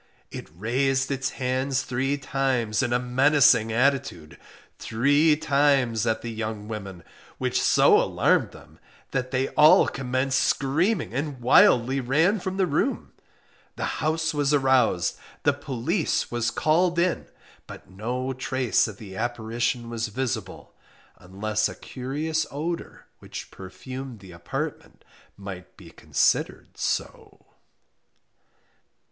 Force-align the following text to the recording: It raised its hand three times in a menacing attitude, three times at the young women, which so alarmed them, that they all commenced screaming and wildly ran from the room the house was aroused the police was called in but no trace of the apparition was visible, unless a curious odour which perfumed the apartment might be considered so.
It 0.31 0.49
raised 0.55 1.11
its 1.11 1.29
hand 1.37 1.77
three 1.77 2.17
times 2.17 2.81
in 2.81 2.91
a 2.91 2.97
menacing 2.97 3.71
attitude, 3.71 4.39
three 4.79 5.35
times 5.37 6.07
at 6.07 6.23
the 6.23 6.31
young 6.31 6.67
women, 6.67 7.03
which 7.37 7.61
so 7.61 8.01
alarmed 8.01 8.49
them, 8.49 8.79
that 9.11 9.29
they 9.29 9.49
all 9.49 9.87
commenced 9.87 10.39
screaming 10.39 11.13
and 11.13 11.39
wildly 11.39 11.99
ran 11.99 12.39
from 12.39 12.57
the 12.57 12.65
room 12.65 13.11
the 13.75 13.85
house 14.01 14.33
was 14.33 14.55
aroused 14.55 15.19
the 15.43 15.53
police 15.53 16.31
was 16.31 16.49
called 16.49 16.97
in 16.97 17.27
but 17.67 17.87
no 17.91 18.33
trace 18.33 18.87
of 18.87 18.97
the 18.97 19.15
apparition 19.15 19.87
was 19.87 20.07
visible, 20.07 20.73
unless 21.19 21.69
a 21.69 21.75
curious 21.75 22.47
odour 22.49 23.05
which 23.19 23.51
perfumed 23.51 24.19
the 24.19 24.31
apartment 24.31 25.05
might 25.37 25.77
be 25.77 25.91
considered 25.91 26.75
so. 26.75 27.45